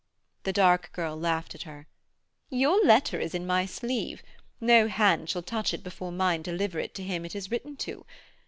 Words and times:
The 0.45 0.51
dark 0.51 0.91
girl 0.93 1.15
laughed 1.15 1.53
at 1.53 1.61
her. 1.61 1.85
'Your 2.49 2.83
letter 2.83 3.19
is 3.19 3.35
in 3.35 3.45
my 3.45 3.67
sleeve. 3.67 4.23
No 4.59 4.87
hands 4.87 5.29
shall 5.29 5.43
touch 5.43 5.75
it 5.75 5.83
before 5.83 6.11
mine 6.11 6.41
deliver 6.41 6.79
it 6.79 6.95
to 6.95 7.03
him 7.03 7.23
it 7.23 7.35
is 7.35 7.51
written 7.51 7.75
to. 7.85 8.03